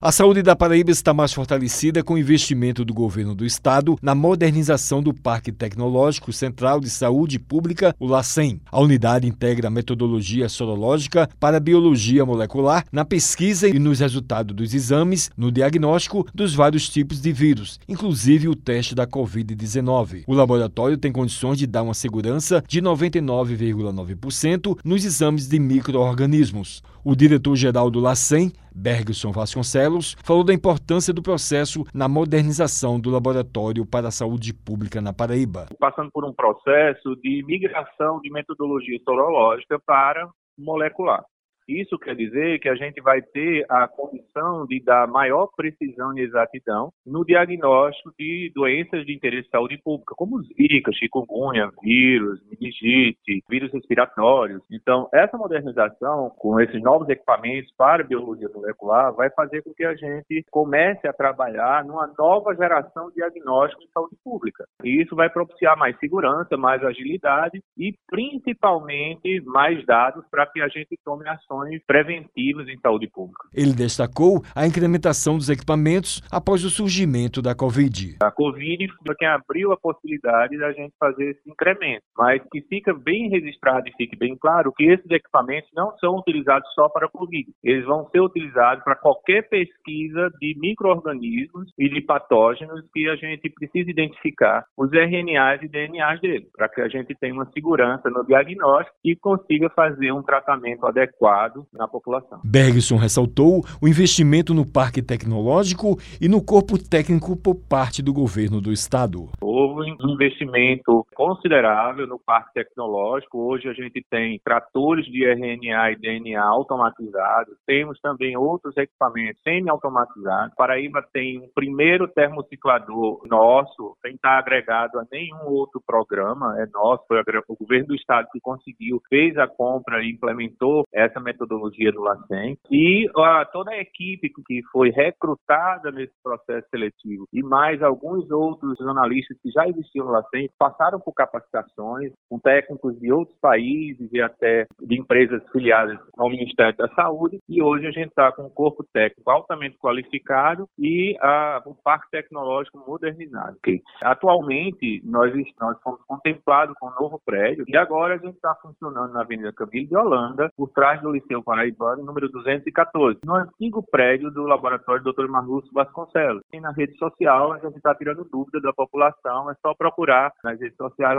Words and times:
A 0.00 0.12
saúde 0.12 0.44
da 0.44 0.54
Paraíba 0.54 0.92
está 0.92 1.12
mais 1.12 1.32
fortalecida 1.32 2.04
com 2.04 2.14
o 2.14 2.18
investimento 2.18 2.84
do 2.84 2.94
governo 2.94 3.34
do 3.34 3.44
estado 3.44 3.98
na 4.00 4.14
modernização 4.14 5.02
do 5.02 5.12
Parque 5.12 5.50
Tecnológico 5.50 6.32
Central 6.32 6.78
de 6.78 6.88
Saúde 6.88 7.36
Pública, 7.36 7.92
o 7.98 8.06
LACEN. 8.06 8.60
A 8.70 8.80
unidade 8.80 9.26
integra 9.26 9.66
a 9.66 9.70
metodologia 9.72 10.48
sorológica 10.48 11.28
para 11.40 11.58
biologia 11.58 12.24
molecular 12.24 12.84
na 12.92 13.04
pesquisa 13.04 13.68
e 13.68 13.76
nos 13.80 13.98
resultados 13.98 14.54
dos 14.54 14.72
exames 14.72 15.32
no 15.36 15.50
diagnóstico 15.50 16.24
dos 16.32 16.54
vários 16.54 16.88
tipos 16.88 17.20
de 17.20 17.32
vírus, 17.32 17.80
inclusive 17.88 18.46
o 18.46 18.54
teste 18.54 18.94
da 18.94 19.04
Covid-19. 19.04 20.22
O 20.28 20.32
laboratório 20.32 20.96
tem 20.96 21.10
condições 21.10 21.58
de 21.58 21.66
dar 21.66 21.82
uma 21.82 21.92
segurança 21.92 22.62
de 22.68 22.80
99,9% 22.80 24.78
nos 24.84 25.04
exames 25.04 25.48
de 25.48 25.58
microorganismos. 25.58 26.84
O 27.02 27.16
diretor-geral 27.16 27.90
do 27.90 28.00
LACEN, 28.00 28.52
Bergson 28.78 29.32
Vasconcelos, 29.32 30.16
falou 30.24 30.44
da 30.44 30.54
importância 30.54 31.12
do 31.12 31.20
processo 31.20 31.84
na 31.92 32.08
modernização 32.08 33.00
do 33.00 33.10
Laboratório 33.10 33.84
para 33.84 34.08
a 34.08 34.12
Saúde 34.12 34.54
Pública 34.54 35.00
na 35.00 35.12
Paraíba. 35.12 35.66
Passando 35.78 36.10
por 36.12 36.24
um 36.24 36.32
processo 36.32 37.16
de 37.16 37.44
migração 37.44 38.20
de 38.20 38.30
metodologia 38.30 38.98
sorológica 39.04 39.80
para 39.84 40.28
molecular. 40.56 41.24
Isso 41.68 41.98
quer 41.98 42.16
dizer 42.16 42.58
que 42.60 42.68
a 42.68 42.74
gente 42.74 42.98
vai 43.02 43.20
ter 43.20 43.66
a 43.68 43.86
condição 43.86 44.64
de 44.66 44.82
dar 44.82 45.06
maior 45.06 45.48
precisão 45.54 46.16
e 46.16 46.22
exatidão 46.22 46.90
no 47.06 47.24
diagnóstico 47.26 48.10
de 48.18 48.50
doenças 48.54 49.04
de 49.04 49.14
interesse 49.14 49.44
de 49.44 49.50
saúde 49.50 49.78
pública, 49.84 50.14
como 50.16 50.42
zika, 50.42 50.90
chikungunya, 50.94 51.70
vírus, 51.82 52.40
meningite, 52.48 53.44
vírus 53.50 53.70
respiratórios. 53.70 54.62
Então, 54.70 55.10
essa 55.12 55.36
modernização 55.36 56.30
com 56.38 56.58
esses 56.58 56.82
novos 56.82 57.08
equipamentos 57.10 57.70
para 57.76 58.02
biologia 58.02 58.48
molecular 58.48 59.12
vai 59.12 59.28
fazer 59.30 59.62
com 59.62 59.74
que 59.74 59.84
a 59.84 59.94
gente 59.94 60.44
comece 60.50 61.06
a 61.06 61.12
trabalhar 61.12 61.84
numa 61.84 62.10
nova 62.18 62.54
geração 62.54 63.08
de 63.10 63.16
diagnóstico 63.16 63.82
de 63.82 63.90
saúde 63.92 64.16
pública. 64.24 64.64
E 64.82 65.02
isso 65.02 65.14
vai 65.14 65.28
propiciar 65.28 65.76
mais 65.76 65.98
segurança, 65.98 66.56
mais 66.56 66.82
agilidade 66.82 67.60
e 67.76 67.94
principalmente 68.08 69.40
mais 69.44 69.84
dados 69.84 70.24
para 70.30 70.46
que 70.46 70.62
a 70.62 70.68
gente 70.68 70.96
tome 71.04 71.28
ações 71.28 71.57
ações 71.58 71.82
preventivas 71.86 72.68
em 72.68 72.78
saúde 72.78 73.08
pública. 73.08 73.48
Ele 73.54 73.72
destacou 73.72 74.42
a 74.54 74.66
incrementação 74.66 75.36
dos 75.36 75.48
equipamentos 75.48 76.22
após 76.30 76.64
o 76.64 76.70
surgimento 76.70 77.42
da 77.42 77.54
Covid. 77.54 78.16
A 78.22 78.30
Covid 78.30 78.86
foi 79.04 79.14
quem 79.16 79.28
abriu 79.28 79.72
a 79.72 79.76
possibilidade 79.76 80.56
da 80.58 80.72
gente 80.72 80.94
fazer 80.98 81.30
esse 81.30 81.50
incremento, 81.50 82.02
mas 82.16 82.42
que 82.50 82.62
fica 82.62 82.94
bem 82.94 83.28
registrado 83.28 83.88
e 83.88 83.92
fique 83.96 84.16
bem 84.16 84.36
claro 84.36 84.72
que 84.72 84.84
esses 84.84 85.10
equipamentos 85.10 85.68
não 85.74 85.96
são 85.98 86.16
utilizados 86.16 86.68
só 86.74 86.88
para 86.88 87.06
a 87.06 87.10
Covid. 87.10 87.50
Eles 87.62 87.84
vão 87.84 88.08
ser 88.10 88.20
utilizados 88.20 88.84
para 88.84 88.96
qualquer 88.96 89.48
pesquisa 89.48 90.30
de 90.40 90.56
micro-organismos 90.58 91.70
e 91.78 91.88
de 91.88 92.00
patógenos 92.00 92.84
que 92.92 93.08
a 93.08 93.16
gente 93.16 93.50
precisa 93.50 93.90
identificar 93.90 94.64
os 94.76 94.90
RNAs 94.92 95.62
e 95.62 95.68
DNAs 95.68 96.20
deles, 96.20 96.48
para 96.56 96.68
que 96.68 96.80
a 96.80 96.88
gente 96.88 97.14
tenha 97.14 97.34
uma 97.34 97.50
segurança 97.52 98.10
no 98.10 98.24
diagnóstico 98.24 98.96
e 99.04 99.16
consiga 99.16 99.68
fazer 99.70 100.12
um 100.12 100.22
tratamento 100.22 100.86
adequado 100.86 101.47
na 101.72 101.86
população. 101.88 102.40
Bergson 102.44 102.96
ressaltou 102.96 103.64
o 103.80 103.88
investimento 103.88 104.54
no 104.54 104.66
parque 104.66 105.02
tecnológico 105.02 105.98
e 106.20 106.28
no 106.28 106.42
corpo 106.42 106.78
técnico 106.78 107.36
por 107.36 107.54
parte 107.54 108.02
do 108.02 108.12
governo 108.12 108.60
do 108.60 108.72
estado. 108.72 109.28
Houve 109.58 109.90
um 110.00 110.10
investimento 110.10 111.04
considerável 111.16 112.06
no 112.06 112.16
parque 112.16 112.54
tecnológico. 112.54 113.38
Hoje 113.38 113.68
a 113.68 113.72
gente 113.72 114.00
tem 114.08 114.38
tratores 114.44 115.04
de 115.06 115.24
RNA 115.24 115.90
e 115.90 115.96
DNA 115.96 116.40
automatizados, 116.40 117.58
temos 117.66 117.98
também 118.00 118.36
outros 118.36 118.76
equipamentos 118.76 119.42
semi-automatizados. 119.42 120.54
Paraíba 120.54 121.04
tem 121.12 121.40
um 121.40 121.48
primeiro 121.52 122.06
termociclador 122.06 123.20
nosso, 123.26 123.96
sem 124.00 124.14
estar 124.14 124.38
agregado 124.38 124.96
a 125.00 125.04
nenhum 125.10 125.48
outro 125.48 125.82
programa, 125.84 126.54
é 126.62 126.66
nosso, 126.72 127.04
foi 127.08 127.18
o 127.18 127.56
governo 127.56 127.88
do 127.88 127.96
estado 127.96 128.28
que 128.30 128.38
conseguiu, 128.38 129.02
fez 129.08 129.36
a 129.38 129.48
compra 129.48 130.04
e 130.04 130.12
implementou 130.12 130.84
essa 130.94 131.18
metodologia 131.18 131.90
do 131.90 132.02
LACEN 132.02 132.56
e 132.70 133.10
a, 133.16 133.44
toda 133.46 133.72
a 133.72 133.80
equipe 133.80 134.30
que 134.46 134.62
foi 134.70 134.90
recrutada 134.90 135.90
nesse 135.90 136.14
processo 136.22 136.68
seletivo 136.70 137.26
e 137.32 137.42
mais 137.42 137.82
alguns 137.82 138.30
outros 138.30 138.78
jornalistas 138.78 139.36
que 139.42 139.47
já 139.52 139.66
existiam 139.68 140.06
no 140.06 140.12
LACEN 140.12 140.48
passaram 140.58 141.00
por 141.00 141.12
capacitações 141.12 142.12
com 142.28 142.38
técnicos 142.38 142.98
de 142.98 143.12
outros 143.12 143.36
países 143.40 144.08
e 144.12 144.20
até 144.20 144.66
de 144.80 144.98
empresas 144.98 145.42
filiadas 145.50 145.98
ao 146.16 146.28
Ministério 146.28 146.76
da 146.76 146.88
Saúde 146.94 147.38
e 147.48 147.62
hoje 147.62 147.86
a 147.86 147.90
gente 147.90 148.08
está 148.08 148.32
com 148.32 148.42
um 148.42 148.50
corpo 148.50 148.84
técnico 148.92 149.30
altamente 149.30 149.78
qualificado 149.78 150.68
e 150.78 151.16
a, 151.20 151.62
um 151.66 151.74
parque 151.74 152.10
tecnológico 152.10 152.82
modernizado. 152.86 153.56
Okay? 153.58 153.82
Atualmente 154.02 155.02
nós, 155.04 155.32
nós 155.60 155.80
fomos 155.82 156.00
contemplados 156.06 156.74
com 156.78 156.88
um 156.88 156.94
novo 157.00 157.20
prédio 157.24 157.64
e 157.68 157.76
agora 157.76 158.14
a 158.14 158.18
gente 158.18 158.34
está 158.34 158.54
funcionando 158.56 159.12
na 159.12 159.22
Avenida 159.22 159.52
Camilo 159.52 159.88
de 159.88 159.96
Holanda 159.96 160.50
por 160.56 160.70
trás 160.70 161.00
do 161.00 161.12
Liceu 161.12 161.42
Paraibano, 161.42 162.04
número 162.04 162.28
214, 162.28 163.18
no 163.24 163.34
antigo 163.34 163.82
prédio 163.90 164.30
do 164.30 164.44
laboratório 164.44 165.04
Dr. 165.04 165.28
Marlúcio 165.28 165.70
Vasconcelos. 165.72 166.42
E 166.52 166.60
na 166.60 166.70
rede 166.72 166.96
social, 166.98 167.52
a 167.52 167.58
gente 167.58 167.76
está 167.76 167.94
tirando 167.94 168.24
dúvida 168.24 168.60
da 168.60 168.72
população, 168.72 169.37
é 169.50 169.54
só 169.60 169.74
procurar 169.74 170.32
nas 170.42 170.58
redes 170.58 170.76
sociais 170.76 171.18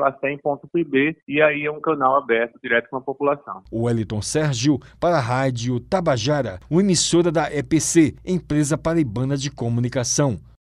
PIB 0.68 1.16
e 1.28 1.42
aí 1.42 1.66
é 1.66 1.72
um 1.72 1.80
canal 1.80 2.16
aberto 2.16 2.60
direto 2.62 2.90
com 2.90 2.98
a 2.98 3.02
população. 3.02 3.62
O 3.72 3.84
Wellington 3.84 4.22
Sérgio 4.22 4.80
para 5.00 5.18
a 5.18 5.22
Rádio 5.22 5.80
Tabajara, 5.80 6.60
uma 6.70 6.82
emissora 6.82 7.32
da 7.32 7.54
EPC, 7.54 8.16
Empresa 8.26 8.78
Paraibana 8.78 9.38
de 9.38 9.52
Comunicação. 9.52 10.38